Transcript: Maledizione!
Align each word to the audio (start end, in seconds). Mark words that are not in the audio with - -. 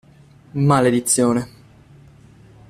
Maledizione! 0.69 1.41